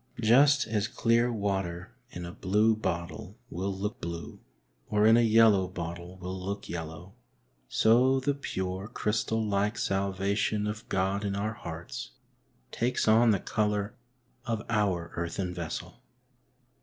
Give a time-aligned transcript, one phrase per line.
[0.19, 4.39] Just as clear water in a blue bottle will look blue,
[4.89, 7.13] or in a yellow bottle will look yellow,
[7.69, 12.13] so the pure, crystal like salvation of God in our hearts
[12.71, 13.93] takes on the colour
[14.43, 16.01] of our earthen vessel.